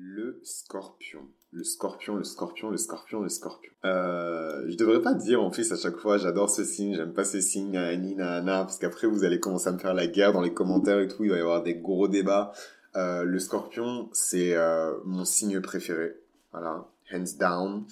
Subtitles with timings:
[0.00, 1.22] Le scorpion.
[1.50, 3.72] Le scorpion, le scorpion, le scorpion, le scorpion.
[3.84, 7.24] Euh, je devrais pas dire en plus à chaque fois j'adore ce signe, j'aime pas
[7.24, 10.40] ce signe, nani, nana, parce qu'après vous allez commencer à me faire la guerre dans
[10.40, 12.52] les commentaires et tout, il va y avoir des gros débats.
[12.94, 16.14] Euh, le scorpion, c'est euh, mon signe préféré.
[16.52, 17.84] Voilà, hands down.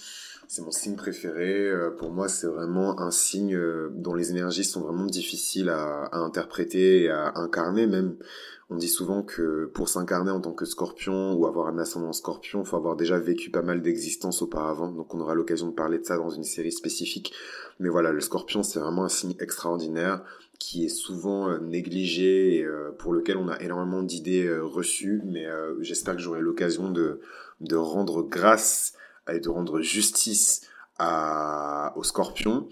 [0.48, 1.69] C'est mon signe préféré.
[1.69, 6.05] Euh, pour moi, c'est vraiment un signe euh, dont les énergies sont vraiment difficiles à,
[6.05, 8.16] à interpréter et à incarner même.
[8.69, 12.65] On dit souvent que pour s'incarner en tant que scorpion ou avoir un ascendant scorpion,
[12.65, 14.91] faut avoir déjà vécu pas mal d'existences auparavant.
[14.91, 17.33] Donc on aura l'occasion de parler de ça dans une série spécifique.
[17.79, 20.23] Mais voilà, le scorpion, c'est vraiment un signe extraordinaire
[20.59, 22.66] qui est souvent euh, négligé et
[22.98, 25.23] pour lequel on a énormément d'idées reçues.
[25.24, 25.46] Mais
[25.80, 27.21] j'espère que j'aurai l'occasion de,
[27.60, 28.95] de rendre grâce
[29.33, 30.62] et de rendre justice
[30.98, 32.69] à, au scorpion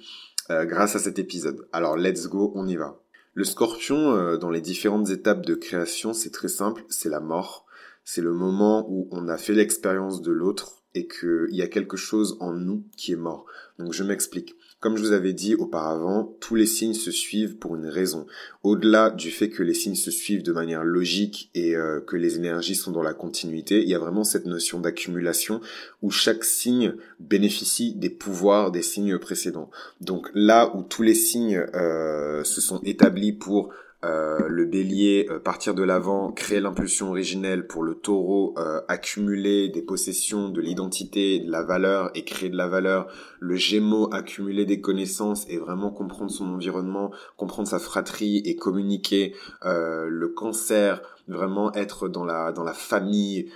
[0.50, 1.66] grâce à cet épisode.
[1.72, 3.00] Alors let's go, on y va.
[3.36, 7.66] Le scorpion, euh, dans les différentes étapes de création, c'est très simple, c'est la mort.
[8.04, 11.96] C'est le moment où on a fait l'expérience de l'autre et qu'il y a quelque
[11.96, 13.46] chose en nous qui est mort.
[13.80, 14.54] Donc je m'explique.
[14.84, 18.26] Comme je vous avais dit auparavant, tous les signes se suivent pour une raison.
[18.62, 22.36] Au-delà du fait que les signes se suivent de manière logique et euh, que les
[22.36, 25.62] énergies sont dans la continuité, il y a vraiment cette notion d'accumulation
[26.02, 29.70] où chaque signe bénéficie des pouvoirs des signes précédents.
[30.02, 33.72] Donc là où tous les signes euh, se sont établis pour
[34.04, 39.70] euh, le bélier euh, partir de l'avant, créer l'impulsion originelle pour le taureau, euh, accumuler
[39.70, 43.06] des possessions, de l'identité, de la valeur et créer de la valeur,
[43.40, 49.34] le gémeaux accumuler des connaissances et vraiment comprendre son environnement, comprendre sa fratrie et communiquer,
[49.62, 53.50] le cancer vraiment être dans la dans la famille,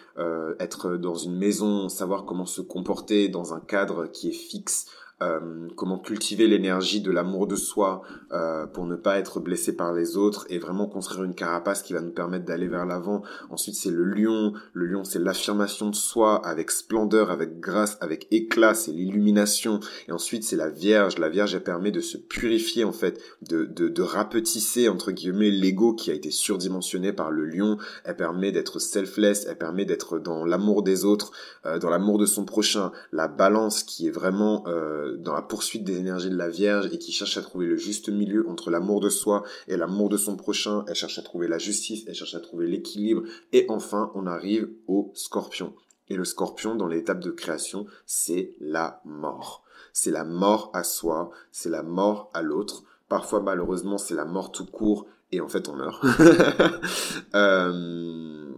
[0.58, 4.86] être dans une maison, savoir comment se comporter dans un cadre qui est fixe,
[5.20, 8.02] euh, comment cultiver l'énergie de l'amour de soi
[8.32, 11.92] euh, pour ne pas être blessé par les autres et vraiment construire une carapace qui
[11.92, 13.22] va nous permettre d'aller vers l'avant.
[13.50, 14.52] Ensuite, c'est le lion.
[14.72, 19.80] Le lion, c'est l'affirmation de soi avec splendeur, avec grâce, avec éclat, c'est l'illumination.
[20.06, 21.18] Et ensuite, c'est la Vierge.
[21.18, 25.50] La Vierge, elle permet de se purifier, en fait, de, de, de rapetisser, entre guillemets,
[25.50, 27.78] l'ego qui a été surdimensionné par le lion.
[28.04, 31.32] Elle permet d'être selfless, elle permet d'être dans l'amour des autres,
[31.66, 32.92] euh, dans l'amour de son prochain.
[33.10, 34.62] La balance qui est vraiment...
[34.66, 37.76] Euh, dans la poursuite des énergies de la Vierge et qui cherche à trouver le
[37.76, 40.84] juste milieu entre l'amour de soi et l'amour de son prochain.
[40.88, 43.22] Elle cherche à trouver la justice, elle cherche à trouver l'équilibre.
[43.52, 45.74] Et enfin, on arrive au scorpion.
[46.08, 49.64] Et le scorpion, dans l'étape de création, c'est la mort.
[49.92, 52.84] C'est la mort à soi, c'est la mort à l'autre.
[53.08, 56.04] Parfois, malheureusement, c'est la mort tout court et en fait, on meurt.
[57.34, 58.52] euh...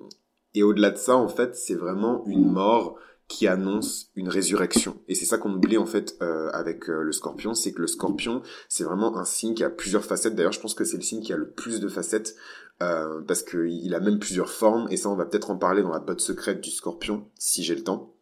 [0.54, 2.96] Et au-delà de ça, en fait, c'est vraiment une mort
[3.30, 5.00] qui annonce une résurrection.
[5.06, 7.86] Et c'est ça qu'on oublie en fait euh, avec euh, le scorpion, c'est que le
[7.86, 10.34] scorpion, c'est vraiment un signe qui a plusieurs facettes.
[10.34, 12.34] D'ailleurs, je pense que c'est le signe qui a le plus de facettes
[12.82, 14.88] euh, parce qu'il a même plusieurs formes.
[14.90, 17.76] Et ça, on va peut-être en parler dans la botte secrète du scorpion, si j'ai
[17.76, 18.12] le temps.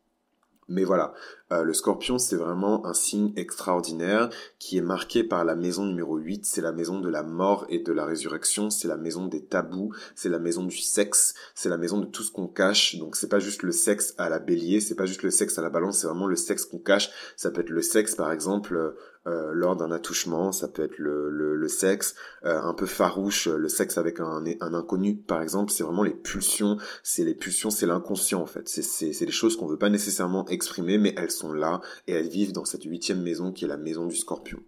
[0.69, 1.15] Mais voilà,
[1.51, 6.19] euh, le scorpion, c'est vraiment un signe extraordinaire qui est marqué par la maison numéro
[6.19, 6.45] 8.
[6.45, 8.69] C'est la maison de la mort et de la résurrection.
[8.69, 9.95] C'est la maison des tabous.
[10.15, 11.35] C'est la maison du sexe.
[11.55, 12.97] C'est la maison de tout ce qu'on cache.
[12.97, 14.81] Donc c'est pas juste le sexe à la bélier.
[14.81, 16.01] C'est pas juste le sexe à la balance.
[16.01, 17.11] C'est vraiment le sexe qu'on cache.
[17.37, 18.95] Ça peut être le sexe, par exemple,
[19.29, 23.99] euh, lors d'un attouchement, ça peut être le, sexe euh, un peu farouche, le sexe
[23.99, 28.47] avec un, inconnu par exemple, c'est vraiment les pulsions, c'est les pulsions, c'est l'inconscient en
[28.47, 32.29] fait, c'est des choses qu'on veut pas nécessairement exprimer, mais elles sont là et elles
[32.29, 34.59] vivent dans cette huitième maison qui est la maison du scorpion.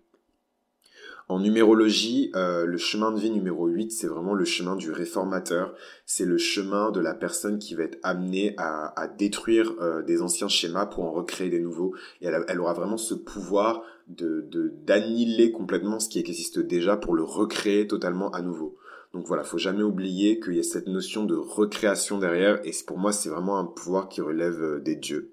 [1.31, 5.73] En numérologie, euh, le chemin de vie numéro 8, c'est vraiment le chemin du réformateur.
[6.05, 10.49] C'est le chemin de la personne qui va être amenée à, détruire euh, des anciens
[10.49, 11.95] schémas pour en recréer des nouveaux.
[12.21, 13.85] Et elle, aura vraiment ce pouvoir
[14.17, 18.77] de d'annihiler complètement ce qui existe déjà pour le recréer totalement à nouveau.
[19.13, 22.61] Donc voilà, faut jamais oublier qu'il y a cette notion de recréation derrière.
[22.65, 25.33] Et pour moi, c'est vraiment un pouvoir qui relève euh, des dieux.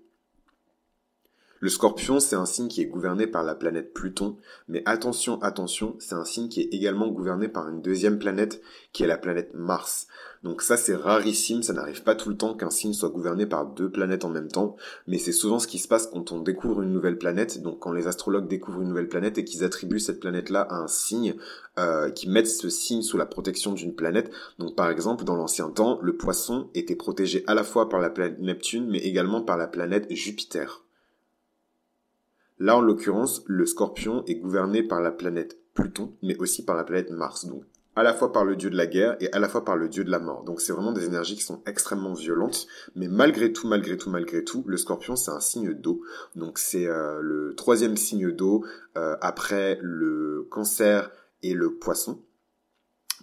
[1.59, 4.37] Le scorpion, c'est un signe qui est gouverné par la planète Pluton,
[4.67, 8.61] mais attention, attention, c'est un signe qui est également gouverné par une deuxième planète,
[8.93, 10.07] qui est la planète Mars.
[10.43, 13.65] Donc ça, c'est rarissime, ça n'arrive pas tout le temps qu'un signe soit gouverné par
[13.65, 14.75] deux planètes en même temps,
[15.07, 17.91] mais c'est souvent ce qui se passe quand on découvre une nouvelle planète, donc quand
[17.91, 21.35] les astrologues découvrent une nouvelle planète et qu'ils attribuent cette planète-là à un signe,
[21.79, 24.31] euh, qui mettent ce signe sous la protection d'une planète.
[24.59, 28.11] Donc par exemple, dans l'ancien temps, le poisson était protégé à la fois par la
[28.11, 30.86] planète Neptune, mais également par la planète Jupiter.
[32.59, 36.83] Là, en l'occurrence, le scorpion est gouverné par la planète Pluton, mais aussi par la
[36.83, 37.45] planète Mars.
[37.45, 37.63] Donc,
[37.97, 39.89] à la fois par le dieu de la guerre et à la fois par le
[39.89, 40.43] dieu de la mort.
[40.43, 44.43] Donc c'est vraiment des énergies qui sont extrêmement violentes, mais malgré tout, malgré tout, malgré
[44.43, 46.03] tout, le scorpion c'est un signe d'eau.
[46.35, 48.63] Donc c'est euh, le troisième signe d'eau
[48.97, 51.09] euh, après le cancer
[51.41, 52.21] et le poisson.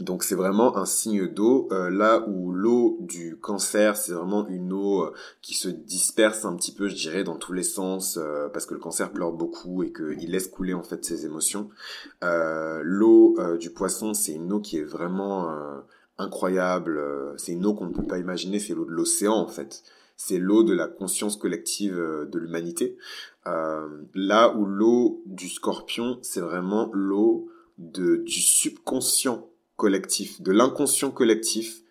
[0.00, 4.73] Donc c'est vraiment un signe d'eau, euh, là où l'eau du cancer, c'est vraiment une
[4.73, 8.49] eau euh, qui se disperse un petit peu, je dirais, dans tous les sens, euh,
[8.49, 11.70] parce que le cancer pleure beaucoup et qu'il laisse couler en fait ses émotions.
[12.23, 15.49] l'eau du poisson, c'est une eau qui est vraiment
[16.19, 17.00] incroyable,
[17.37, 19.82] c'est une eau qu'on ne peut pas imaginer, c'est l'eau de l'océan en fait.
[20.17, 22.97] C'est l'eau de la conscience collective de l'humanité.
[23.47, 27.49] là où l'eau du scorpion, c'est vraiment l'eau
[27.79, 31.82] de, du subconscient collectif, de l'inconscient collectif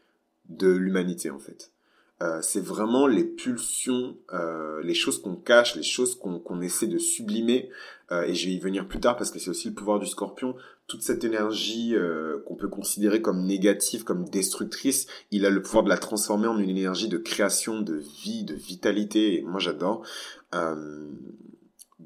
[0.49, 1.73] de l'humanité en fait.
[2.21, 6.97] Euh, c'est vraiment les pulsions, euh, les choses qu'on cache, les choses qu'on essaie de
[6.97, 7.69] sublimer.
[8.11, 10.05] Euh, et je vais y venir plus tard parce que c'est aussi le pouvoir du
[10.05, 10.55] scorpion.
[10.87, 11.95] Toute cette énergie
[12.45, 16.59] qu'on peut considérer comme négative, comme destructrice, il a le pouvoir de la transformer en
[16.59, 19.39] une énergie de création, de vie, de vitalité.
[19.39, 20.05] Et moi j'adore.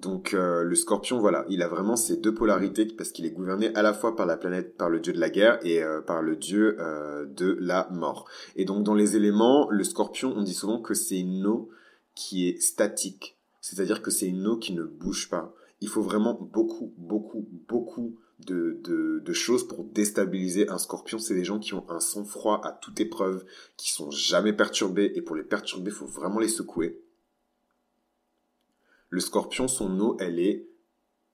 [0.02, 3.74] Donc euh, le scorpion, voilà, il a vraiment ces deux polarités parce qu'il est gouverné
[3.74, 6.22] à la fois par la planète, par le dieu de la guerre et euh, par
[6.22, 8.30] le dieu euh, de la mort.
[8.56, 11.70] Et donc dans les éléments, le scorpion, on dit souvent que c'est une eau
[12.14, 15.56] qui est statique, c'est-à-dire que c'est une eau qui ne bouge pas.
[15.82, 21.20] Il faut vraiment beaucoup, beaucoup, beaucoup de, de, choses pour déstabiliser un scorpion.
[21.20, 23.46] C'est des gens qui ont un sang-froid à toute épreuve,
[23.78, 27.02] qui sont jamais perturbés et pour les perturber, il faut vraiment les secouer.
[29.10, 30.68] Le scorpion, son eau, elle est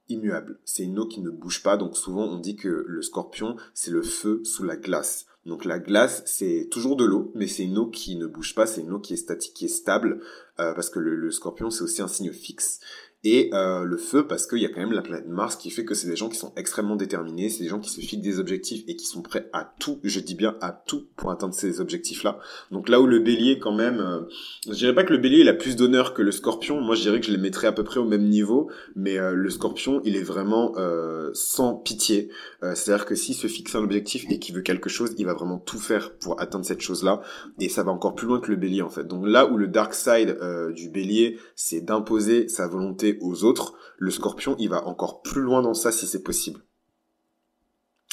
[0.09, 0.59] immuable.
[0.65, 1.77] C'est une eau qui ne bouge pas.
[1.77, 5.25] Donc souvent, on dit que le scorpion, c'est le feu sous la glace.
[5.45, 8.65] Donc la glace, c'est toujours de l'eau, mais c'est une eau qui ne bouge pas,
[8.65, 10.21] c'est une eau qui est statique, qui est stable,
[10.59, 12.79] euh, parce que le scorpion, c'est aussi un signe fixe
[13.23, 15.85] et euh, le feu parce qu'il y a quand même la planète Mars qui fait
[15.85, 18.39] que c'est des gens qui sont extrêmement déterminés, c'est des gens qui se fixent des
[18.39, 21.79] objectifs et qui sont prêts à tout, je dis bien à tout pour atteindre ces
[21.79, 22.39] objectifs-là.
[22.71, 24.21] Donc là où le bélier quand même, euh,
[24.67, 27.01] je dirais pas que le bélier il a plus d'honneur que le scorpion, moi je
[27.03, 30.01] dirais que je les mettrais à peu près au même niveau, mais euh, le scorpion
[30.03, 32.29] il est vraiment euh, sans pitié,
[32.61, 35.57] c'est-à-dire que s'il se fixe un objectif et qu'il veut quelque chose, il va vraiment
[35.57, 37.21] tout faire pour atteindre cette chose-là,
[37.59, 39.05] et ça va encore plus loin que le bélier en fait.
[39.05, 40.37] Donc là où le dark side
[40.75, 45.61] du bélier c'est d'imposer sa volonté aux autres, le scorpion, il va encore plus loin
[45.61, 46.61] dans ça si c'est possible.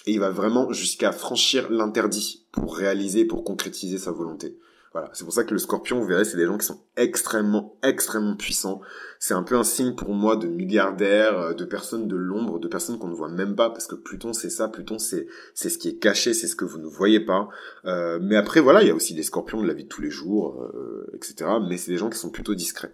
[0.06, 4.58] Et il va vraiment jusqu'à franchir l'interdit pour réaliser, pour concrétiser sa volonté.
[4.93, 7.79] Voilà, c'est pour ça que le scorpion, vous verrez, c'est des gens qui sont extrêmement,
[7.85, 8.81] extrêmement puissants.
[9.20, 12.67] C'est un peu un signe pour moi de milliardaires, euh, de personnes de l'ombre, de
[12.67, 15.79] personnes qu'on ne voit même pas, parce que Pluton, c'est ça, Pluton, c'est c'est ce
[15.79, 17.49] qui est caché, c'est ce que vous ne voyez pas.
[17.85, 20.03] Euh, mais après, voilà, il y a aussi des scorpions de la vie de tous
[20.03, 21.49] les jours, euh, etc.
[21.69, 22.93] Mais c'est des gens qui sont plutôt discrets.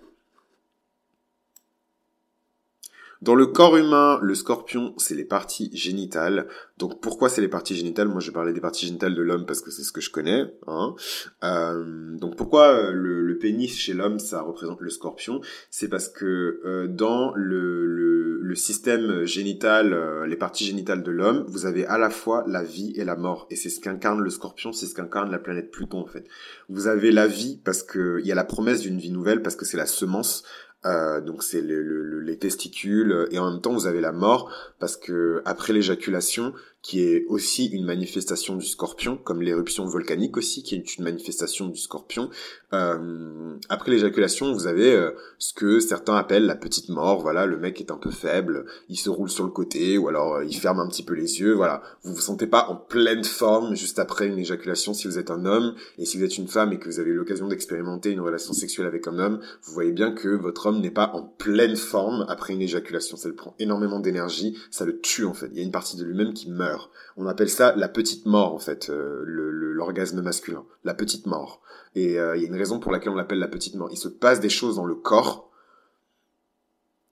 [3.23, 6.47] Dans le corps humain, le scorpion, c'est les parties génitales.
[6.79, 8.09] Donc pourquoi c'est les parties génitales?
[8.09, 10.45] Moi, je parlais des parties génitales de l'homme parce que c'est ce que je connais.
[10.67, 10.95] Hein.
[11.43, 15.41] Euh, donc pourquoi euh, le, pénis chez l'homme, ça représente le scorpion?
[15.71, 21.67] C'est parce que euh, dans le, le, système génital, les parties génitales de l'homme, vous
[21.67, 23.47] avez à la fois la vie et la mort.
[23.51, 26.27] Et c'est ce qu'incarne le scorpion, c'est ce qu'incarne la planète Pluton en fait.
[26.71, 29.57] Vous avez la vie parce que il y a la promesse d'une vie nouvelle, parce
[29.57, 30.43] que c'est la semence.
[30.87, 35.43] Euh, donc c'est les testicules et en même temps vous avez la mort parce que
[35.45, 36.53] après l'éjaculation
[36.87, 41.67] qui est aussi une manifestation du scorpion, comme l'éruption volcanique aussi, qui est une manifestation
[41.67, 42.31] du scorpion.
[42.73, 47.23] Euh, après l'éjaculation, vous avez euh, ce que certains appellent la petite mort.
[47.23, 50.37] Voilà, le mec est un peu faible, il se roule sur le côté, ou alors
[50.37, 51.55] euh, il ferme un petit peu les yeux.
[51.55, 55.33] Voilà, vous vous sentez pas en pleine forme juste après une éjaculation si vous êtes
[55.33, 58.21] un homme, et si vous êtes une femme et que vous avez l'occasion d'expérimenter une
[58.21, 61.75] relation sexuelle avec un homme, vous voyez bien que votre homme n'est pas en pleine
[61.75, 63.17] forme après une éjaculation.
[63.17, 65.49] Ça le prend énormément d'énergie, ça le tue en fait.
[65.51, 66.76] Il y a une partie de lui-même qui meurt.
[67.17, 71.63] On appelle ça la petite mort en fait, euh, l'orgasme masculin, la petite mort.
[71.95, 73.89] Et euh, il y a une raison pour laquelle on l'appelle la petite mort.
[73.91, 75.51] Il se passe des choses dans le corps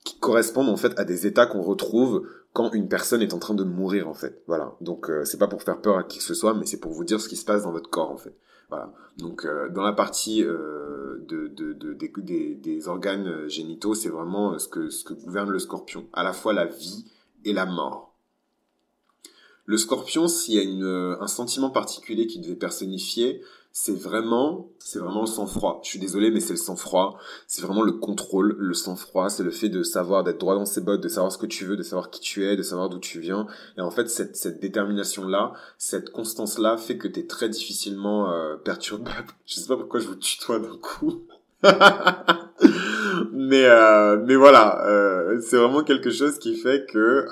[0.05, 3.55] qui correspondent en fait à des états qu'on retrouve quand une personne est en train
[3.55, 4.43] de mourir en fait.
[4.47, 4.77] Voilà.
[4.81, 6.93] Donc euh, c'est pas pour faire peur à qui que ce soit, mais c'est pour
[6.93, 8.37] vous dire ce qui se passe dans votre corps en fait.
[8.69, 8.93] Voilà.
[9.19, 11.23] Donc dans la partie de,
[12.17, 17.05] des, organes génitaux, c'est vraiment ce que gouverne le scorpion, à la fois la vie
[17.45, 18.14] et la mort.
[19.67, 23.41] Le scorpion, s'il y a une, euh, un sentiment particulier qui devait personnifier,
[23.77, 25.81] c'est vraiment, c'est vraiment le sang-froid.
[25.83, 27.19] Je suis désolé, mais c'est le sang-froid.
[27.49, 29.29] C'est vraiment le contrôle, le sang-froid.
[29.29, 31.65] C'est le fait de savoir, d'être droit dans ses bottes, de savoir ce que tu
[31.65, 33.49] veux, de savoir qui tu es, de savoir d'où tu viens.
[33.77, 38.55] Et en fait, cette, cette détermination-là, cette constance-là fait que tu es très difficilement euh,
[38.55, 39.27] perturbable.
[39.45, 41.25] Je sais pas pourquoi je vous tutoie d'un coup.
[43.33, 47.27] mais euh, mais voilà, euh, c'est vraiment quelque chose qui fait que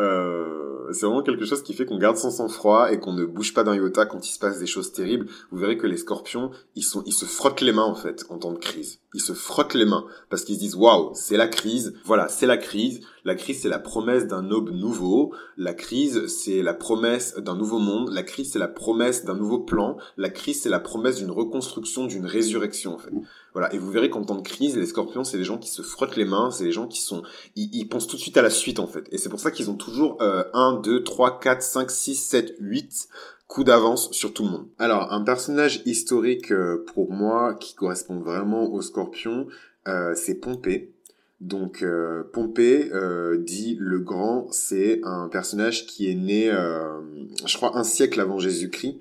[0.00, 3.54] euh, c'est vraiment quelque chose qui fait qu'on garde son sang-froid et qu'on ne bouge
[3.54, 5.26] pas d'un iota quand il se passe des choses terribles.
[5.50, 8.38] Vous verrez que les scorpions, ils sont, ils se frottent les mains en fait en
[8.38, 9.00] temps de crise.
[9.14, 11.94] Ils se frottent les mains parce qu'ils se disent waouh, c'est la crise.
[12.04, 13.00] Voilà, c'est la crise.
[13.24, 15.34] La crise, c'est la promesse d'un aube nouveau.
[15.56, 18.10] La crise, c'est la promesse d'un nouveau monde.
[18.10, 19.98] La crise, c'est la promesse d'un nouveau plan.
[20.16, 23.12] La crise, c'est la promesse d'une reconstruction, d'une résurrection, en fait.
[23.58, 23.74] Voilà.
[23.74, 26.14] Et vous verrez qu'en temps de crise, les scorpions, c'est des gens qui se frottent
[26.14, 27.24] les mains, c'est des gens qui sont,
[27.56, 29.08] ils, pensent tout de suite à la suite, en fait.
[29.10, 32.54] Et c'est pour ça qu'ils ont toujours euh, 1, 2, 3, 4, 5, 6, 7,
[32.60, 33.08] 8
[33.48, 34.68] coups d'avance sur tout le monde.
[34.78, 39.48] Alors, un personnage historique euh, pour moi qui correspond vraiment aux scorpions,
[39.88, 40.92] euh, c'est Pompée.
[41.40, 42.92] Donc euh, Pompée,
[43.38, 47.00] dit le grand, c'est un personnage qui est né, euh,
[47.44, 49.00] je crois, un siècle avant Jésus-Christ.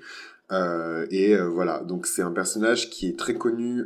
[0.49, 3.85] Et voilà, donc c'est un personnage qui est très connu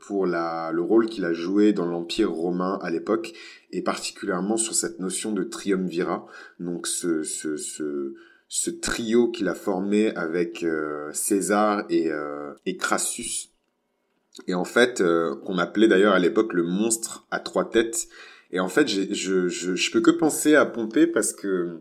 [0.00, 3.32] pour la, le rôle qu'il a joué dans l'Empire romain à l'époque,
[3.72, 6.26] et particulièrement sur cette notion de triumvirat,
[6.60, 8.14] donc ce, ce, ce,
[8.48, 10.64] ce trio qu'il a formé avec
[11.12, 12.10] César et,
[12.66, 13.50] et Crassus,
[14.46, 18.08] et en fait, euh, qu'on appelait d'ailleurs à l'époque le monstre à trois têtes.
[18.50, 21.80] Et en fait, je, je, je peux que penser à Pompée parce que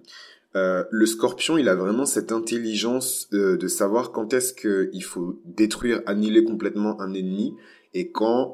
[0.56, 5.40] euh, le scorpion, il a vraiment cette intelligence euh, de savoir quand est-ce qu'il faut
[5.46, 7.56] détruire, annihiler complètement un ennemi
[7.94, 8.54] et quand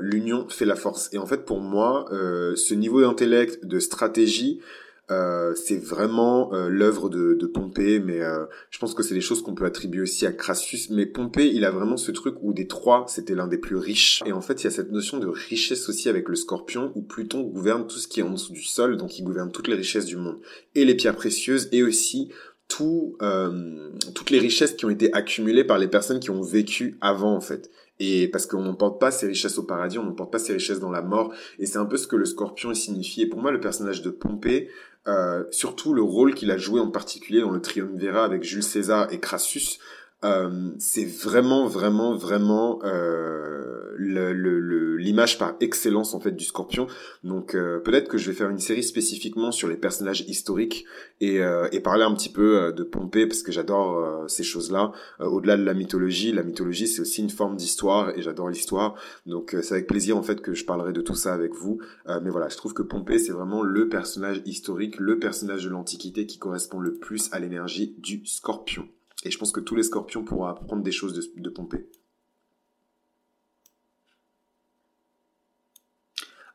[0.00, 1.10] l'union fait la force.
[1.12, 4.62] Et en fait, pour moi, ce niveau d'intellect, de stratégie,
[5.10, 9.20] euh, c'est vraiment euh, l'œuvre de, de, Pompée, mais euh, je pense que c'est des
[9.20, 10.88] choses qu'on peut attribuer aussi à Crassus.
[10.90, 14.22] Mais Pompée, il a vraiment ce truc où des trois, c'était l'un des plus riches.
[14.24, 17.02] Et en fait, il y a cette notion de richesse aussi avec le scorpion, où
[17.02, 19.74] Pluton gouverne tout ce qui est en dessous du sol, donc il gouverne toutes les
[19.74, 20.38] richesses du monde.
[20.74, 22.30] Et les pierres précieuses, et aussi
[22.68, 23.16] tout,
[24.14, 27.40] toutes les richesses qui ont été accumulées par les personnes qui ont vécu avant, en
[27.40, 27.68] fait.
[28.00, 30.90] Et parce qu'on n'emporte pas ses richesses au paradis, on n'emporte pas ses richesses dans
[30.90, 31.32] la mort.
[31.58, 33.22] Et c'est un peu ce que le scorpion signifie.
[33.22, 34.70] Et pour moi, le personnage de Pompée,
[35.06, 39.12] euh, surtout le rôle qu'il a joué en particulier dans le Triumvirat avec Jules César
[39.12, 39.78] et Crassus,
[40.22, 46.86] euh, c'est vraiment, vraiment, vraiment euh, l'image par excellence en fait du Scorpion.
[47.24, 50.84] Donc euh, peut-être que je vais faire une série spécifiquement sur les personnages historiques
[51.20, 54.92] et, euh, et parler un petit peu euh, de Pompée parce que j'adore ces choses-là.
[55.20, 58.94] Au-delà de la mythologie, la mythologie c'est aussi une forme d'histoire et j'adore l'histoire.
[59.26, 61.80] Donc c'est avec plaisir en fait que je parlerai de tout ça avec vous.
[62.22, 66.26] mais voilà, je trouve que Pompée c'est vraiment le personnage historique, le personnage de l'Antiquité
[66.26, 68.86] qui correspond le plus à l'énergie du Scorpion.
[69.24, 71.86] Et je pense que tous les scorpions pourront apprendre des choses de, de Pompée.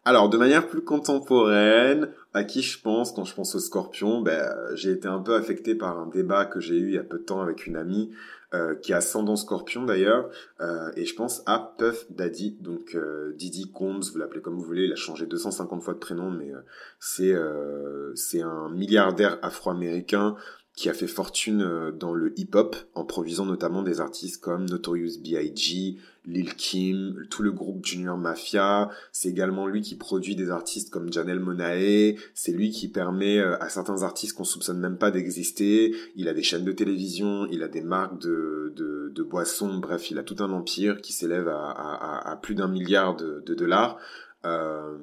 [0.07, 4.53] Alors, de manière plus contemporaine, à qui je pense quand je pense aux scorpions ben,
[4.75, 7.17] J'ai été un peu affecté par un débat que j'ai eu il y a peu
[7.17, 8.11] de temps avec une amie
[8.53, 10.29] euh, qui a ascendant scorpion d'ailleurs,
[10.61, 14.63] euh, et je pense à Puff Daddy, donc euh, Didi Combs, vous l'appelez comme vous
[14.63, 16.59] voulez, il a changé 250 fois de prénom, mais euh,
[16.99, 20.35] c'est euh, c'est un milliardaire afro-américain
[20.75, 25.19] qui a fait fortune euh, dans le hip-hop en produisant notamment des artistes comme Notorious
[25.23, 28.89] B.I.G., Lil Kim, tout le groupe Junior Mafia.
[29.11, 32.15] C'est également lui qui produit des artistes comme Janelle Monae.
[32.33, 35.95] C'est lui qui permet euh, à certains artistes qu'on soupçonne même pas d'exister.
[36.15, 39.77] Il a des chaînes de télévision, il a des marques de, de, boissons.
[39.77, 43.97] Bref, il a tout un empire qui s'élève à, plus d'un milliard de, de dollars.
[44.45, 44.97] Euh,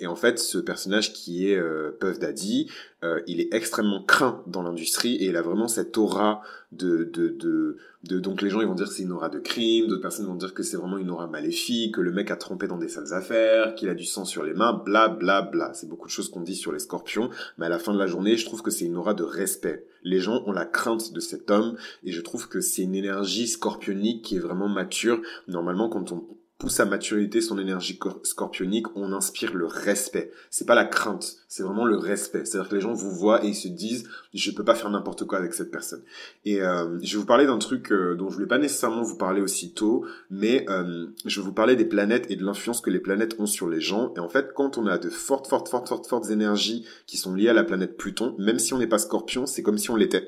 [0.00, 2.70] et en fait, ce personnage qui est euh, Puff Daddy,
[3.02, 7.28] euh, il est extrêmement craint dans l'industrie et il a vraiment cette aura de, de,
[7.28, 10.02] de, de donc les gens ils vont dire que c'est une aura de crime, d'autres
[10.02, 12.78] personnes vont dire que c'est vraiment une aura maléfique, que le mec a trompé dans
[12.78, 15.72] des sales affaires, qu'il a du sang sur les mains, bla bla bla.
[15.74, 18.06] C'est beaucoup de choses qu'on dit sur les scorpions, mais à la fin de la
[18.06, 19.86] journée, je trouve que c'est une aura de respect.
[20.02, 23.48] Les gens ont la crainte de cet homme et je trouve que c'est une énergie
[23.48, 25.20] scorpionique qui est vraiment mature.
[25.48, 26.26] Normalement, quand on
[26.68, 30.30] sa maturité, son énergie scorpionique, on inspire le respect.
[30.50, 32.44] C'est pas la crainte, c'est vraiment le respect.
[32.44, 35.24] C'est-à-dire que les gens vous voient et ils se disent, je peux pas faire n'importe
[35.24, 36.02] quoi avec cette personne.
[36.44, 39.16] Et euh, je vais vous parler d'un truc euh, dont je voulais pas nécessairement vous
[39.16, 42.90] parler aussi tôt, mais euh, je vais vous parler des planètes et de l'influence que
[42.90, 44.14] les planètes ont sur les gens.
[44.16, 47.34] Et en fait, quand on a de fortes, fortes, fortes, fortes, fortes énergies qui sont
[47.34, 49.96] liées à la planète Pluton, même si on n'est pas Scorpion, c'est comme si on
[49.96, 50.26] l'était.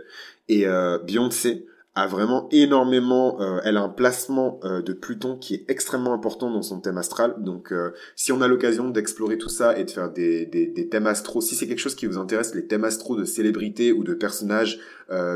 [0.49, 0.67] Et
[1.05, 1.67] Beyoncé,
[1.97, 6.51] a vraiment énormément, euh, elle a un placement euh, de Pluton qui est extrêmement important
[6.51, 7.37] dans son thème astral.
[7.39, 10.89] Donc euh, si on a l'occasion d'explorer tout ça et de faire des, des, des
[10.91, 14.05] thèmes astraux, si c'est quelque chose qui vous intéresse, les thèmes astraux de célébrités ou
[14.05, 14.79] de personnages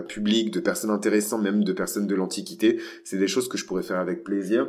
[0.09, 3.85] publics, de personnes intéressantes, même de personnes de l'Antiquité, c'est des choses que je pourrais
[3.85, 4.67] faire avec plaisir.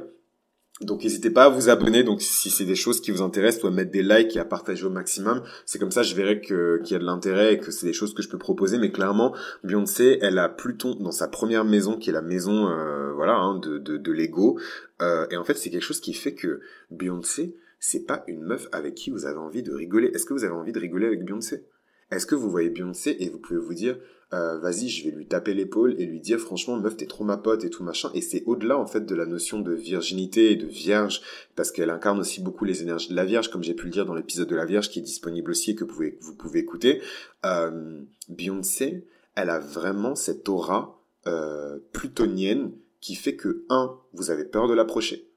[0.82, 2.04] Donc n'hésitez pas à vous abonner.
[2.04, 4.46] Donc si c'est des choses qui vous intéressent, ou à mettre des likes et à
[4.46, 5.44] partager au maximum.
[5.66, 7.94] C'est comme ça, je verrai que qu'il y a de l'intérêt et que c'est des
[7.94, 8.78] choses que je peux proposer.
[8.78, 13.14] Mais clairement, Beyoncé, elle a Pluton dans sa première maison, qui est la maison, euh,
[13.14, 14.60] voilà, hein, de, de, Lego.
[15.02, 18.68] Euh, et en fait, c'est quelque chose qui fait que Beyoncé, c'est pas une meuf
[18.72, 20.12] avec qui vous avez envie de rigoler.
[20.14, 21.66] Est-ce que vous avez envie de rigoler avec Beyoncé?
[22.12, 23.98] Est-ce que vous voyez Beyoncé et vous pouvez vous dire,
[24.34, 27.36] euh, vas-y, je vais lui taper l'épaule et lui dire, franchement, meuf, t'es trop ma
[27.38, 28.10] pote et tout machin.
[28.14, 31.22] Et c'est au-delà, en fait, de la notion de virginité et de vierge,
[31.56, 34.06] parce qu'elle incarne aussi beaucoup les énergies de la vierge, comme j'ai pu le dire
[34.06, 37.02] dans l'épisode de la vierge qui est disponible aussi et que vous pouvez, vous écouter.
[37.46, 42.72] Euh, Beyoncé, elle a vraiment cette aura euh, plutonienne
[43.02, 45.28] qui fait que, un, vous avez peur de l'approcher.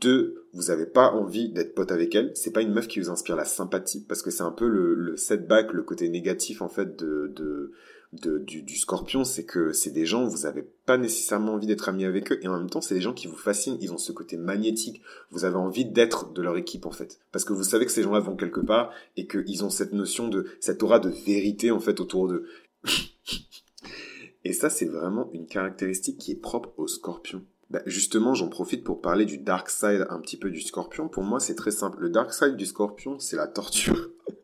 [0.00, 2.32] Deux, vous n'avez pas envie d'être pote avec elle.
[2.34, 4.94] C'est pas une meuf qui vous inspire la sympathie, parce que c'est un peu le,
[4.94, 7.72] le setback, le côté négatif en fait de,
[8.20, 12.32] du, scorpion, c'est que c'est des gens, vous n'avez pas nécessairement envie d'être ami avec
[12.32, 14.36] eux, et en même temps, c'est des gens qui vous fascinent, ils ont ce côté
[14.36, 17.92] magnétique, vous avez envie d'être de leur équipe en fait, parce que vous savez que
[17.92, 21.70] ces gens-là vont quelque part, et qu'ils ont cette notion de, cette aura de vérité
[21.70, 22.46] en fait autour d'eux.
[24.44, 27.42] et ça, c'est vraiment une caractéristique qui est propre aux scorpions.
[27.70, 31.08] Bah, justement, j'en profite pour parler du dark side un petit peu du scorpion.
[31.08, 31.98] Pour moi, c'est très simple.
[32.00, 34.10] Le dark side du scorpion, c'est la torture.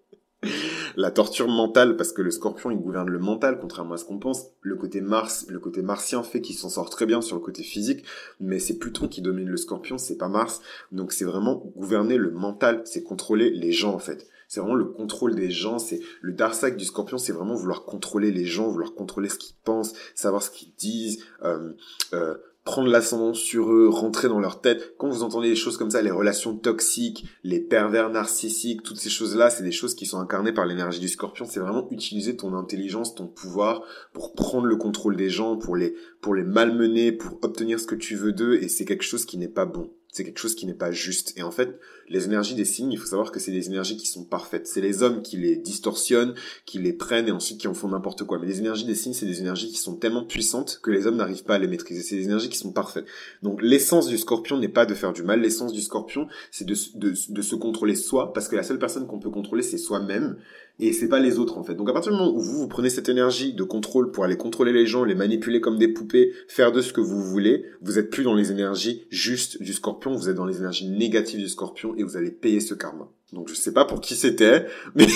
[0.97, 4.18] la torture mentale, parce que le scorpion, il gouverne le mental, contrairement à ce qu'on
[4.18, 4.47] pense.
[4.62, 7.62] Le côté Mars, le côté martien fait qu'il s'en sort très bien sur le côté
[7.62, 8.04] physique,
[8.40, 10.61] mais c'est Pluton qui domine le scorpion, c'est pas Mars.
[10.92, 14.28] Donc c'est vraiment gouverner le mental, c'est contrôler les gens, en fait.
[14.49, 17.85] C'est vraiment le contrôle des gens, c'est le dark side du scorpion, c'est vraiment vouloir
[17.85, 21.73] contrôler les gens, vouloir contrôler ce qu'ils pensent, savoir ce qu'ils disent, euh,
[22.14, 24.94] euh, prendre l'ascendant sur eux, rentrer dans leur tête.
[24.98, 29.10] Quand vous entendez des choses comme ça, les relations toxiques, les pervers narcissiques, toutes ces
[29.10, 31.46] choses-là, c'est des choses qui sont incarnées par l'énergie du scorpion.
[31.46, 35.94] C'est vraiment utiliser ton intelligence, ton pouvoir pour prendre le contrôle des gens, pour les,
[36.20, 39.38] pour les malmener, pour obtenir ce que tu veux d'eux, et c'est quelque chose qui
[39.38, 41.32] n'est pas bon c'est quelque chose qui n'est pas juste.
[41.36, 44.06] Et en fait, les énergies des signes, il faut savoir que c'est des énergies qui
[44.06, 44.66] sont parfaites.
[44.66, 46.34] C'est les hommes qui les distorsionnent,
[46.66, 48.38] qui les prennent et ensuite qui en font n'importe quoi.
[48.40, 51.16] Mais les énergies des signes, c'est des énergies qui sont tellement puissantes que les hommes
[51.16, 52.02] n'arrivent pas à les maîtriser.
[52.02, 53.06] C'est des énergies qui sont parfaites.
[53.42, 55.40] Donc l'essence du scorpion n'est pas de faire du mal.
[55.40, 59.06] L'essence du scorpion, c'est de, de, de se contrôler soi, parce que la seule personne
[59.06, 60.36] qu'on peut contrôler, c'est soi-même
[60.80, 61.75] et c'est pas les autres en fait.
[61.75, 64.37] Donc à partir du moment où vous, vous prenez cette énergie de contrôle pour aller
[64.37, 67.99] contrôler les gens, les manipuler comme des poupées, faire de ce que vous voulez, vous
[67.99, 71.49] êtes plus dans les énergies justes du scorpion, vous êtes dans les énergies négatives du
[71.49, 73.08] scorpion et vous allez payer ce karma.
[73.32, 75.06] Donc je sais pas pour qui c'était, mais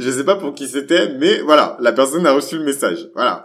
[0.00, 3.10] je sais pas pour qui c'était, mais voilà, la personne a reçu le message.
[3.14, 3.44] Voilà.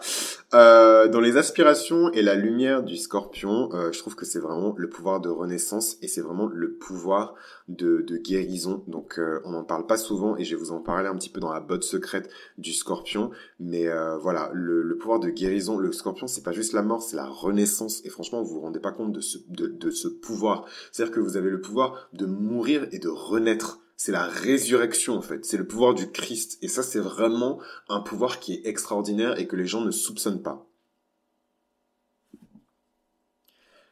[0.53, 4.73] Euh, dans les aspirations et la lumière du scorpion, euh, je trouve que c'est vraiment
[4.77, 7.35] le pouvoir de renaissance et c'est vraiment le pouvoir
[7.67, 8.81] de, de guérison.
[8.87, 11.27] Donc euh, on n'en parle pas souvent et je vais vous en parler un petit
[11.27, 13.31] peu dans la botte secrète du scorpion.
[13.59, 13.87] Mais
[14.21, 18.01] voilà, le, pouvoir de guérison, le scorpion, c'est pas juste la mort, c'est la renaissance.
[18.05, 20.65] Et franchement, vous vous rendez pas compte de ce, de, de ce pouvoir.
[20.91, 23.09] C'est-à-dire que vous avez le pouvoir de mourir et de
[23.97, 26.59] c'est la résurrection en fait, c'est le pouvoir du Christ.
[26.61, 30.43] Et ça, c'est vraiment un pouvoir qui est extraordinaire et que les gens ne soupçonnent
[30.43, 30.67] pas.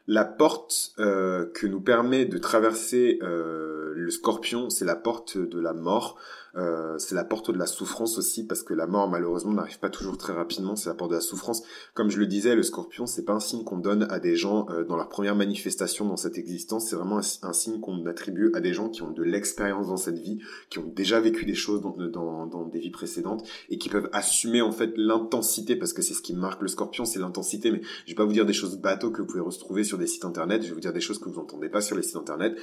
[0.08, 5.60] La porte euh, que nous permet de traverser euh, le scorpion, c'est la porte de
[5.60, 6.18] la mort.
[6.58, 9.90] Euh, c'est la porte de la souffrance aussi, parce que la mort, malheureusement, n'arrive pas
[9.90, 10.76] toujours très rapidement.
[10.76, 11.64] C'est la porte de la souffrance.
[11.94, 14.68] Comme je le disais, le scorpion, c'est pas un signe qu'on donne à des gens
[14.70, 16.88] euh, dans leur première manifestation dans cette existence.
[16.88, 20.18] C'est vraiment un, signe qu'on attribue à des gens qui ont de l'expérience dans cette
[20.18, 20.40] vie,
[20.70, 24.10] qui ont déjà vécu des choses dans, dans, dans des vies précédentes et qui peuvent
[24.14, 27.72] assumer en fait l'intensité, parce que c'est ce qui marque le scorpion, c'est l'intensité.
[27.72, 30.08] Mais je vais pas vous dire des choses bateaux que vous pouvez retrouver sur des
[30.08, 30.62] sites internet.
[30.64, 32.58] Je vais vous dire des choses que vous entendez pas sur les sites internet.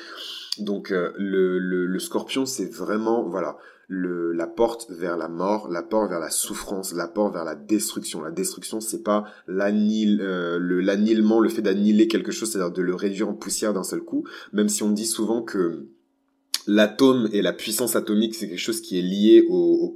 [0.59, 6.21] Donc euh, le, scorpion, c'est vraiment voilà la porte vers la mort, la porte vers
[6.21, 8.23] la souffrance, la porte vers la destruction.
[8.23, 12.83] La destruction, c'est pas l'annil, euh, le l'annihilement, le fait d'annihiler quelque chose, c'est-à-dire de
[12.83, 14.27] le réduire en poussière d'un seul coup.
[14.53, 15.89] Même si on dit souvent que
[16.67, 19.95] l'atome et la puissance atomique, c'est quelque chose qui est lié au,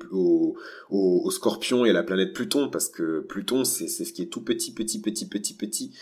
[0.91, 4.43] au, scorpion et à la planète Pluton, parce que Pluton, c'est ce qui est tout
[4.43, 5.93] petit, petit, petit, petit, petit.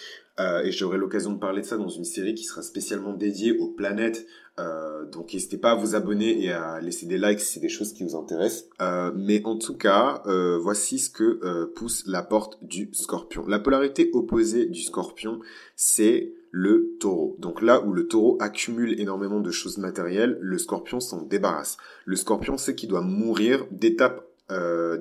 [0.41, 3.57] Euh, et j'aurai l'occasion de parler de ça dans une série qui sera spécialement dédiée
[3.59, 4.27] aux planètes,
[4.61, 7.69] euh, donc n'hésitez pas à vous abonner et à laisser des likes si c'est des
[7.69, 8.69] choses qui vous intéressent.
[8.81, 13.47] Euh, mais en tout cas, euh, voici ce que euh, pousse la porte du scorpion.
[13.47, 15.41] La polarité opposée du scorpion,
[15.77, 17.37] c'est le taureau.
[17.41, 21.77] Donc là où le taureau accumule énormément de choses matérielles, le scorpion s'en débarrasse.
[22.05, 24.29] Le scorpion sait qu'il doit mourir d'étape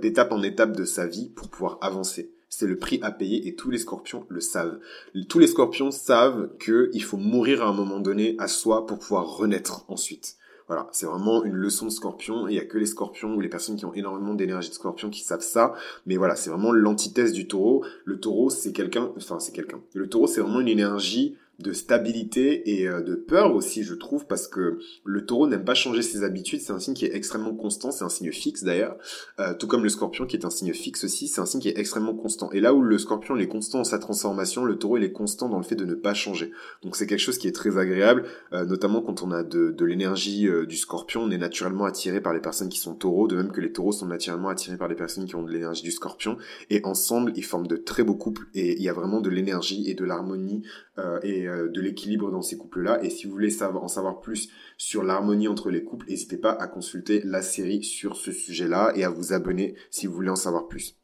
[0.01, 3.55] d'étape en étape de sa vie pour pouvoir avancer c'est le prix à payer et
[3.55, 4.79] tous les scorpions le savent.
[5.27, 9.37] Tous les scorpions savent qu'il faut mourir à un moment donné à soi pour pouvoir
[9.37, 10.37] renaître ensuite.
[10.67, 12.47] Voilà, c'est vraiment une leçon de scorpion.
[12.47, 15.09] Il y a que les scorpions ou les personnes qui ont énormément d'énergie de scorpion
[15.09, 15.73] qui savent ça.
[16.05, 17.83] Mais voilà, c'est vraiment l'antithèse du taureau.
[18.05, 19.81] Le taureau, c'est quelqu'un, enfin, c'est quelqu'un.
[19.93, 24.27] Le taureau, c'est vraiment une énergie de stabilité et euh, de peur aussi, je trouve,
[24.27, 26.61] parce que le taureau n'aime pas changer ses habitudes.
[26.61, 27.91] C'est un signe qui est extrêmement constant.
[27.91, 28.97] C'est un signe fixe d'ailleurs.
[29.39, 31.27] Euh, tout comme le scorpion qui est un signe fixe aussi.
[31.27, 32.51] C'est un signe qui est extrêmement constant.
[32.51, 35.11] Et là où le scorpion il est constant dans sa transformation, le taureau il est
[35.11, 36.51] constant dans le fait de ne pas changer.
[36.83, 39.85] Donc c'est quelque chose qui est très agréable, euh, notamment quand on a de, de
[39.85, 41.23] l'énergie du scorpion.
[41.23, 43.93] On est naturellement attiré par les personnes qui sont taureaux, de même que les taureaux
[43.93, 46.37] sont naturellement attirés par les personnes qui ont de l'énergie du scorpion.
[46.69, 48.47] Et ensemble, ils forment de très beaux couples.
[48.53, 50.63] Et il y a vraiment de l'énergie et de l'harmonie
[50.97, 53.03] euh, et euh, de l'équilibre dans ces couples-là.
[53.03, 56.67] Et si vous voulez en savoir plus sur l'harmonie entre les couples, n'hésitez pas à
[56.67, 60.67] consulter la série sur ce sujet-là et à vous abonner si vous voulez en savoir
[60.67, 60.97] plus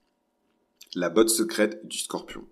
[0.95, 2.45] la botte secrète du scorpion.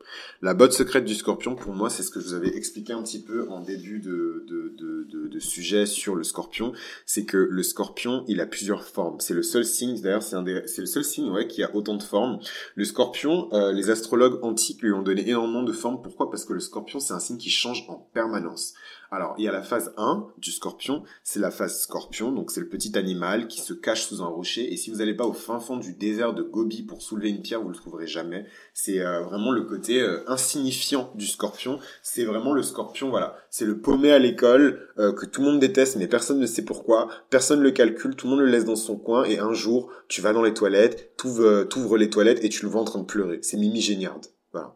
[0.44, 3.02] La botte secrète du scorpion, pour moi, c'est ce que je vous avais expliqué un
[3.02, 6.74] petit peu en début de, de, de, de, sujet sur le scorpion.
[7.06, 9.20] C'est que le scorpion, il a plusieurs formes.
[9.20, 11.96] C'est le seul signe, d'ailleurs, c'est, un c'est le seul signe ouais, qui a autant
[11.96, 12.40] de formes.
[12.76, 16.02] Le scorpion, euh, les astrologues antiques lui ont donné énormément de formes.
[16.02, 16.30] Pourquoi?
[16.30, 18.74] Parce que le scorpion, c'est un signe qui change en permanence.
[19.10, 22.60] Alors, il y a la phase 1 du scorpion, c'est la phase scorpion, donc c'est
[22.60, 25.34] le petit animal qui se cache sous un rocher, et si vous n'allez pas au
[25.34, 28.46] fin fond du désert de Gobi pour soulever une pierre, vous le trouverez jamais.
[28.74, 33.66] C'est euh, vraiment le côté euh, insignifiant du scorpion, c'est vraiment le scorpion, voilà, c'est
[33.66, 37.08] le paumé à l'école, euh, que tout le monde déteste, mais personne ne sait pourquoi,
[37.30, 39.90] personne ne le calcule, tout le monde le laisse dans son coin, et un jour,
[40.10, 43.06] tu vas dans les toilettes, t'ouvres les toilettes, et tu le vois en train de
[43.06, 43.40] pleurer.
[43.42, 44.20] C'est Mimi Géniard.
[44.58, 44.74] Voilà.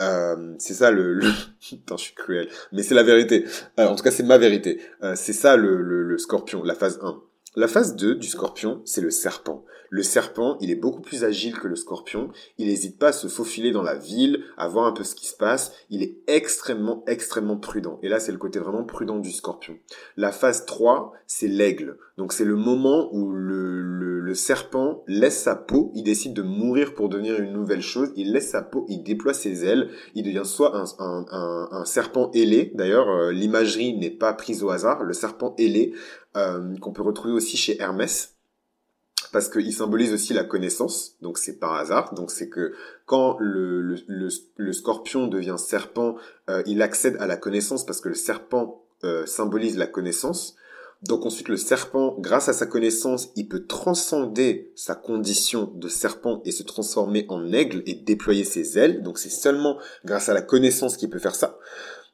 [0.00, 1.30] Euh, c'est ça le, le...
[1.60, 2.48] Putain, je suis cruel.
[2.72, 3.44] Mais c'est la vérité.
[3.78, 4.80] Euh, en tout cas, c'est ma vérité.
[5.02, 7.20] Euh, c'est ça le, le, le, scorpion, la phase 1.
[7.56, 9.64] La phase 2 du scorpion, c'est le serpent.
[9.88, 12.30] Le serpent, il est beaucoup plus agile que le scorpion.
[12.58, 15.28] Il n'hésite pas à se faufiler dans la ville, à voir un peu ce qui
[15.28, 15.72] se passe.
[15.88, 18.00] Il est extrêmement, extrêmement prudent.
[18.02, 19.78] Et là, c'est le côté vraiment prudent du scorpion.
[20.16, 21.96] La phase 3, c'est l'aigle.
[22.16, 23.62] Donc c'est le moment où le,
[24.34, 28.50] serpent laisse sa peau, il décide de mourir pour devenir une nouvelle chose, il laisse
[28.50, 33.96] sa peau, il déploie ses ailes, il devient soit un, serpent ailé, d'ailleurs euh, l'imagerie
[33.96, 35.94] n'est pas prise au hasard, le serpent ailé
[36.36, 38.34] euh, qu'on peut retrouver aussi chez Hermès,
[39.30, 42.12] parce qu'il symbolise aussi la connaissance, donc c'est par hasard.
[42.14, 42.72] Donc c'est que
[43.06, 43.94] quand le,
[44.72, 46.16] scorpion devient serpent,
[46.50, 48.80] euh, il accède à la connaissance parce que le serpent
[49.26, 50.56] symbolise la connaissance.
[51.06, 56.40] Donc ensuite le serpent, grâce à sa connaissance, il peut transcender sa condition de serpent
[56.44, 59.02] et se transformer en aigle et déployer ses ailes.
[59.02, 61.58] Donc c'est seulement grâce à la connaissance qu'il peut faire ça.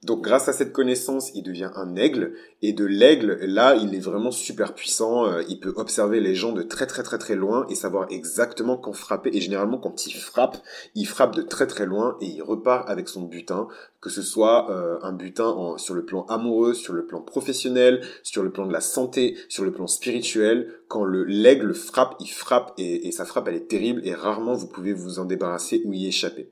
[0.03, 2.33] Donc grâce à cette connaissance, il devient un aigle.
[2.63, 6.53] Et de l'aigle, là, il est vraiment super puissant, euh, il peut observer les gens
[6.53, 9.29] de très très très très loin et savoir exactement quand frapper.
[9.35, 10.57] Et généralement quand il frappe,
[10.95, 13.69] il frappe de très très loin et il repart avec son butin,
[14.01, 18.43] que ce soit euh, un butin sur le plan amoureux, sur le plan professionnel, sur
[18.43, 22.73] le plan de la santé, sur le plan spirituel, quand le l'aigle frappe, il frappe
[22.79, 24.01] et, et sa frappe elle est terrible.
[24.07, 26.51] Et rarement vous pouvez vous en débarrasser ou y échapper.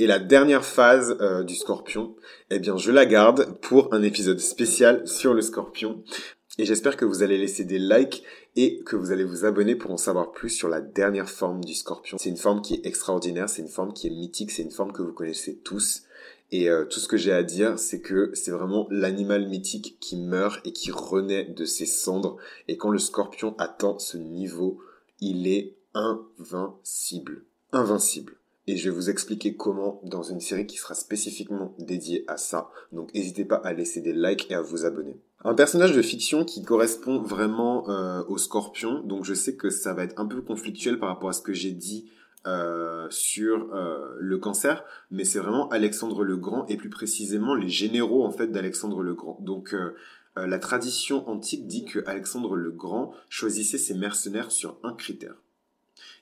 [0.00, 2.14] Et la dernière phase euh, du scorpion,
[2.50, 6.04] eh bien, je la garde pour un épisode spécial sur le scorpion.
[6.56, 8.22] Et j'espère que vous allez laisser des likes
[8.54, 11.74] et que vous allez vous abonner pour en savoir plus sur la dernière forme du
[11.74, 12.16] scorpion.
[12.18, 14.92] C'est une forme qui est extraordinaire, c'est une forme qui est mythique, c'est une forme
[14.92, 16.02] que vous connaissez tous.
[16.50, 20.16] Et euh, tout ce que j'ai à dire, c'est que c'est vraiment l'animal mythique qui
[20.16, 22.36] meurt et qui renaît de ses cendres.
[22.68, 24.80] Et quand le scorpion atteint ce niveau,
[25.20, 27.44] il est invincible.
[27.72, 28.37] Invincible
[28.68, 32.70] et je vais vous expliquer comment dans une série qui sera spécifiquement dédiée à ça.
[32.92, 35.16] Donc n'hésitez pas à laisser des likes et à vous abonner.
[35.44, 39.94] Un personnage de fiction qui correspond vraiment euh, au scorpion, donc je sais que ça
[39.94, 42.10] va être un peu conflictuel par rapport à ce que j'ai dit
[42.46, 47.68] euh, sur euh, le cancer, mais c'est vraiment Alexandre le Grand et plus précisément les
[47.68, 49.38] généraux en fait d'Alexandre le Grand.
[49.40, 49.74] Donc
[50.36, 55.34] la tradition antique dit que Alexandre le Grand choisissait ses mercenaires sur un critère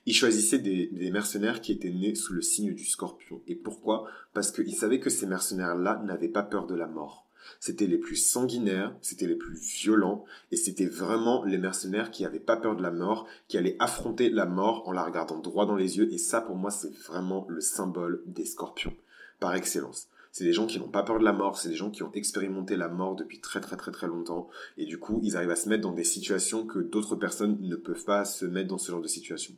[0.05, 3.41] il choisissait des, mercenaires qui étaient nés sous le signe du scorpion.
[3.47, 4.07] Et pourquoi?
[4.33, 7.25] Parce qu'il savait que ces mercenaires-là n'avaient pas peur de la mort.
[7.59, 12.39] C'était les plus sanguinaires, c'était les plus violents, et c'était vraiment les mercenaires qui n'avaient
[12.39, 15.75] pas peur de la mort, qui allaient affronter la mort en la regardant droit dans
[15.75, 18.95] les yeux, et ça pour moi c'est vraiment le symbole des scorpions,
[19.39, 20.07] par excellence.
[20.31, 22.11] C'est des gens qui n'ont pas peur de la mort, c'est des gens qui ont
[22.13, 25.55] expérimenté la mort depuis très très très très longtemps, et du coup ils arrivent à
[25.55, 28.91] se mettre dans des situations que d'autres personnes ne peuvent pas se mettre dans ce
[28.91, 29.55] genre de situation.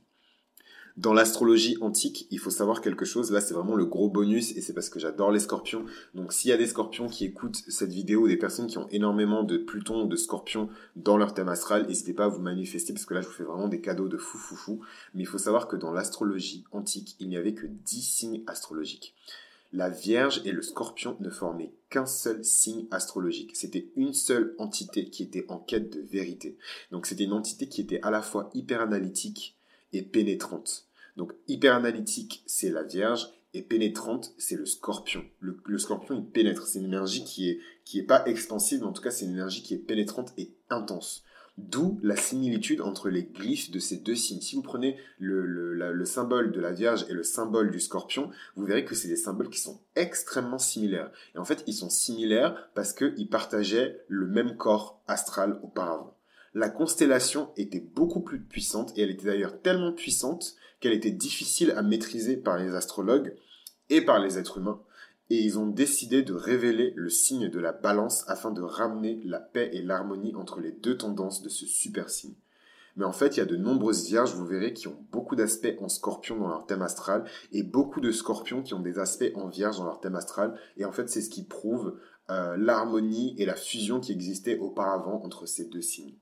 [1.00, 3.32] Dans l'astrologie antique, il faut savoir quelque chose.
[3.32, 5.86] Là, c'est vraiment le gros bonus et c'est parce que j'adore les scorpions.
[6.14, 9.44] Donc, s'il y a des scorpions qui écoutent cette vidéo, des personnes qui ont énormément
[9.44, 13.06] de Pluton ou de scorpions dans leur thème astral, n'hésitez pas à vous manifester parce
[13.06, 14.82] que là, je vous fais vraiment des cadeaux de fou fou fou.
[15.14, 19.16] Mais il faut savoir que dans l'astrologie antique, il n'y avait que 10 signes astrologiques.
[19.72, 23.56] La Vierge et le Scorpion ne formaient qu'un seul signe astrologique.
[23.56, 26.58] C'était une seule entité qui était en quête de vérité.
[26.92, 29.56] Donc c'était une entité qui était à la fois hyper analytique
[29.94, 30.89] et pénétrante.
[31.20, 35.22] Donc hyper analytique, c'est la Vierge, et pénétrante, c'est le scorpion.
[35.42, 36.66] Le, scorpion, il pénètre.
[36.66, 39.34] C'est une énergie qui est, qui est pas expansive, mais en tout cas, c'est une
[39.34, 41.26] énergie qui est pénétrante et intense.
[41.58, 44.40] D'où la similitude entre les glyphes de ces deux signes.
[44.40, 48.64] Si vous prenez le, le, symbole de la Vierge et le symbole du Scorpion, vous
[48.64, 51.12] verrez que c'est des symboles qui sont extrêmement similaires.
[51.36, 56.16] Et en fait, ils sont similaires parce qu'ils partageaient le même corps astral auparavant.
[56.56, 61.72] La constellation était beaucoup plus puissante et elle était d'ailleurs tellement puissante qu'elle était difficile
[61.72, 63.36] à maîtriser par les astrologues
[63.90, 64.82] et par les êtres humains.
[65.30, 69.40] Et ils ont décidé de révéler le signe de la balance afin de ramener la
[69.40, 72.34] paix et l'harmonie entre les deux tendances de ce super signe.
[72.96, 75.78] Mais en fait, il y a de nombreuses vierges, vous verrez, qui ont beaucoup d'aspects
[75.80, 79.48] en scorpion dans leur thème astral, et beaucoup de scorpions qui ont des aspects en
[79.48, 82.00] vierge dans leur thème astral, et en fait, c'est ce qui prouve
[82.32, 86.18] euh, l'harmonie et la fusion qui existait auparavant entre ces deux signes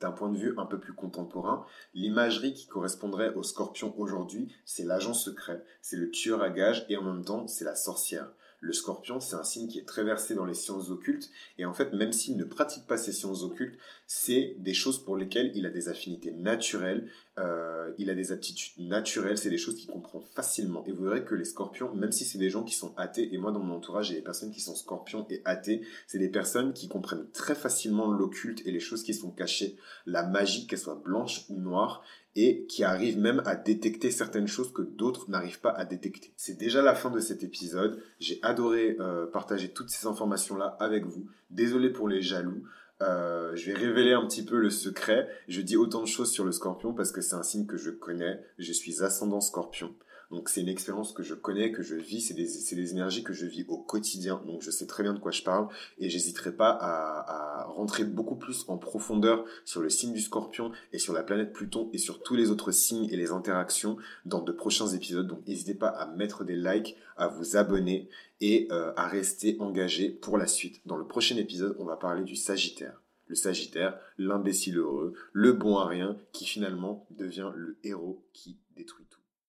[0.00, 4.84] d'un point de vue un peu plus contemporain, l'imagerie qui correspondrait au scorpion aujourd'hui, c'est
[4.84, 8.32] l'agent secret, c'est le tueur à gages et en même temps c'est la sorcière.
[8.62, 11.72] Le scorpion, c'est un signe qui est très versé dans les sciences occultes et en
[11.72, 13.78] fait, même s'il ne pratique pas ces sciences occultes,
[14.12, 18.84] c'est des choses pour lesquelles il a des affinités naturelles, euh, il a des aptitudes
[18.84, 20.82] naturelles, c'est des choses qu'il comprend facilement.
[20.88, 23.38] Et vous verrez que les scorpions, même si c'est des gens qui sont athées, et
[23.38, 26.72] moi dans mon entourage j'ai des personnes qui sont scorpions et athées, c'est des personnes
[26.72, 31.00] qui comprennent très facilement l'occulte et les choses qui sont cachées, la magie, qu'elle soit
[31.00, 32.02] blanche ou noire,
[32.34, 36.32] et qui arrivent même à détecter certaines choses que d'autres n'arrivent pas à détecter.
[36.36, 38.02] C'est déjà la fin de cet épisode.
[38.18, 41.28] J'ai adoré euh, partager toutes ces informations-là avec vous.
[41.50, 42.64] Désolé pour les jaloux.
[43.02, 45.28] Euh, je vais révéler un petit peu le secret.
[45.48, 47.90] Je dis autant de choses sur le scorpion parce que c'est un signe que je
[47.90, 48.40] connais.
[48.58, 49.94] Je suis ascendant scorpion.
[50.30, 53.32] Donc c'est une expérience que je connais, que je vis, c'est des, des, énergies que
[53.32, 55.66] je vis au quotidien, donc je sais très bien de quoi je parle,
[55.98, 60.70] et j'hésiterai pas à, à, rentrer beaucoup plus en profondeur sur le signe du scorpion
[60.92, 64.40] et sur la planète Pluton et sur tous les autres signes et les interactions dans
[64.40, 68.08] de prochains épisodes, donc n'hésitez pas à mettre des likes, à vous abonner
[68.40, 70.80] et euh, à rester engagé pour la suite.
[70.86, 73.02] Dans le prochain épisode, on va parler du Sagittaire.
[73.26, 79.06] Le Sagittaire, l'imbécile heureux, le bon à rien, qui finalement devient le héros qui détruit
[79.08, 79.19] tout.